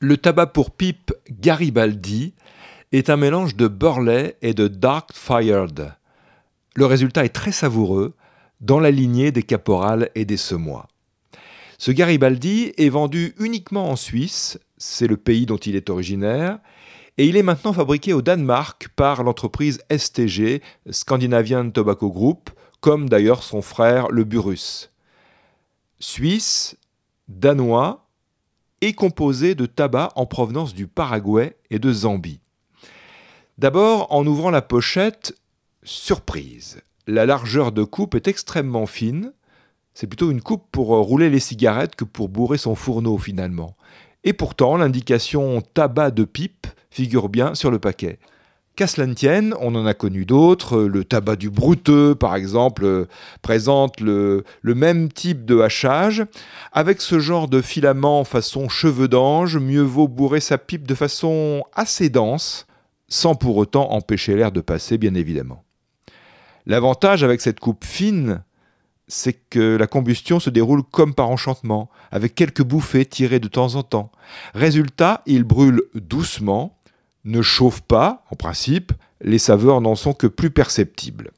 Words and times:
Le 0.00 0.16
tabac 0.16 0.46
pour 0.46 0.72
pipe 0.72 1.12
Garibaldi 1.30 2.34
est 2.90 3.08
un 3.08 3.16
mélange 3.16 3.54
de 3.54 3.68
Burley 3.68 4.36
et 4.42 4.52
de 4.52 4.66
Dark 4.66 5.10
Fired. 5.14 5.94
Le 6.74 6.86
résultat 6.86 7.24
est 7.24 7.28
très 7.28 7.52
savoureux, 7.52 8.14
dans 8.60 8.80
la 8.80 8.90
lignée 8.90 9.30
des 9.30 9.44
caporales 9.44 10.10
et 10.16 10.24
des 10.24 10.36
semois. 10.36 10.88
Ce 11.78 11.92
Garibaldi 11.92 12.72
est 12.78 12.88
vendu 12.88 13.34
uniquement 13.38 13.88
en 13.88 13.94
Suisse, 13.94 14.58
c'est 14.76 15.06
le 15.06 15.16
pays 15.16 15.46
dont 15.46 15.56
il 15.56 15.76
est 15.76 15.88
originaire, 15.88 16.58
et 17.18 17.26
il 17.26 17.36
est 17.36 17.44
maintenant 17.44 17.72
fabriqué 17.72 18.12
au 18.12 18.22
Danemark 18.22 18.88
par 18.96 19.22
l'entreprise 19.22 19.84
STG, 19.96 20.62
Scandinavian 20.90 21.70
Tobacco 21.70 22.10
Group, 22.10 22.50
comme 22.80 23.08
d'ailleurs 23.08 23.44
son 23.44 23.62
frère 23.62 24.08
le 24.08 24.24
Burus. 24.24 24.90
Suisse, 26.00 26.76
danois 27.28 28.01
et 28.82 28.92
composé 28.92 29.54
de 29.54 29.64
tabac 29.64 30.10
en 30.16 30.26
provenance 30.26 30.74
du 30.74 30.86
Paraguay 30.88 31.56
et 31.70 31.78
de 31.78 31.90
Zambie. 31.92 32.40
D'abord, 33.56 34.08
en 34.10 34.26
ouvrant 34.26 34.50
la 34.50 34.60
pochette, 34.60 35.34
surprise. 35.84 36.82
La 37.06 37.24
largeur 37.24 37.72
de 37.72 37.84
coupe 37.84 38.16
est 38.16 38.28
extrêmement 38.28 38.86
fine. 38.86 39.32
C'est 39.94 40.08
plutôt 40.08 40.30
une 40.30 40.42
coupe 40.42 40.66
pour 40.72 40.88
rouler 40.88 41.30
les 41.30 41.40
cigarettes 41.40 41.94
que 41.94 42.04
pour 42.04 42.28
bourrer 42.28 42.58
son 42.58 42.74
fourneau 42.74 43.18
finalement. 43.18 43.76
Et 44.24 44.32
pourtant, 44.32 44.76
l'indication 44.76 45.60
tabac 45.60 46.10
de 46.10 46.24
pipe 46.24 46.66
figure 46.90 47.28
bien 47.28 47.54
sur 47.54 47.70
le 47.70 47.78
paquet. 47.78 48.18
Qu'à 48.74 48.86
cela 48.86 49.06
on 49.60 49.74
en 49.74 49.84
a 49.84 49.92
connu 49.92 50.24
d'autres. 50.24 50.80
Le 50.80 51.04
tabac 51.04 51.36
du 51.36 51.50
brouteux, 51.50 52.14
par 52.14 52.34
exemple, 52.34 52.84
euh, 52.84 53.06
présente 53.42 54.00
le, 54.00 54.44
le, 54.62 54.74
même 54.74 55.12
type 55.12 55.44
de 55.44 55.60
hachage. 55.60 56.24
Avec 56.72 57.02
ce 57.02 57.18
genre 57.18 57.48
de 57.48 57.60
filament 57.60 58.24
façon 58.24 58.70
cheveux 58.70 59.08
d'ange, 59.08 59.58
mieux 59.58 59.82
vaut 59.82 60.08
bourrer 60.08 60.40
sa 60.40 60.56
pipe 60.56 60.86
de 60.86 60.94
façon 60.94 61.64
assez 61.74 62.08
dense, 62.08 62.66
sans 63.08 63.34
pour 63.34 63.58
autant 63.58 63.92
empêcher 63.92 64.36
l'air 64.36 64.52
de 64.52 64.62
passer, 64.62 64.96
bien 64.96 65.14
évidemment. 65.14 65.64
L'avantage 66.64 67.22
avec 67.24 67.42
cette 67.42 67.60
coupe 67.60 67.84
fine, 67.84 68.42
c'est 69.06 69.34
que 69.34 69.76
la 69.76 69.86
combustion 69.86 70.40
se 70.40 70.48
déroule 70.48 70.82
comme 70.82 71.14
par 71.14 71.28
enchantement, 71.28 71.90
avec 72.10 72.34
quelques 72.34 72.62
bouffées 72.62 73.04
tirées 73.04 73.40
de 73.40 73.48
temps 73.48 73.74
en 73.74 73.82
temps. 73.82 74.10
Résultat, 74.54 75.22
il 75.26 75.44
brûle 75.44 75.82
doucement, 75.94 76.78
ne 77.24 77.42
chauffe 77.42 77.80
pas, 77.80 78.24
en 78.30 78.36
principe, 78.36 78.92
les 79.20 79.38
saveurs 79.38 79.80
n'en 79.80 79.94
sont 79.94 80.12
que 80.12 80.26
plus 80.26 80.50
perceptibles. 80.50 81.30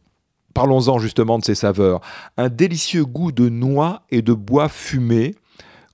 Parlons-en 0.54 0.98
justement 0.98 1.38
de 1.38 1.44
ces 1.44 1.54
saveurs. 1.54 2.00
Un 2.36 2.48
délicieux 2.48 3.04
goût 3.04 3.32
de 3.32 3.48
noix 3.48 4.02
et 4.10 4.22
de 4.22 4.32
bois 4.32 4.68
fumé, 4.68 5.34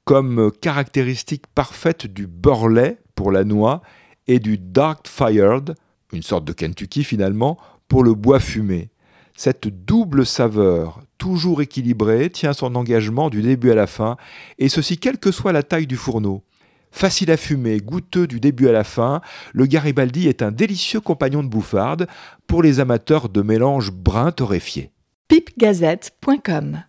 comme 0.04 0.52
caractéristique 0.60 1.46
parfaite 1.54 2.06
du 2.06 2.26
burley 2.26 2.98
pour 3.14 3.32
la 3.32 3.44
noix 3.44 3.80
et 4.26 4.38
du 4.38 4.58
dark 4.58 5.08
fired, 5.08 5.74
une 6.12 6.22
sorte 6.22 6.44
de 6.44 6.52
Kentucky 6.52 7.04
finalement, 7.04 7.58
pour 7.88 8.04
le 8.04 8.14
bois 8.14 8.40
fumé. 8.40 8.90
Cette 9.34 9.68
double 9.68 10.26
saveur, 10.26 11.00
toujours 11.16 11.62
équilibrée, 11.62 12.28
tient 12.28 12.52
son 12.52 12.74
engagement 12.74 13.30
du 13.30 13.40
début 13.40 13.70
à 13.70 13.74
la 13.74 13.86
fin, 13.86 14.16
et 14.58 14.68
ceci 14.68 14.98
quelle 14.98 15.18
que 15.18 15.32
soit 15.32 15.52
la 15.52 15.62
taille 15.62 15.86
du 15.86 15.96
fourneau. 15.96 16.42
Facile 16.90 17.30
à 17.30 17.36
fumer, 17.36 17.78
goûteux 17.78 18.26
du 18.26 18.40
début 18.40 18.68
à 18.68 18.72
la 18.72 18.84
fin, 18.84 19.20
le 19.52 19.66
Garibaldi 19.66 20.28
est 20.28 20.42
un 20.42 20.50
délicieux 20.50 21.00
compagnon 21.00 21.42
de 21.42 21.48
bouffarde 21.48 22.06
pour 22.46 22.62
les 22.62 22.80
amateurs 22.80 23.28
de 23.28 23.42
mélanges 23.42 23.92
torréfiés. 24.32 24.90
pipegazette.com 25.28 26.82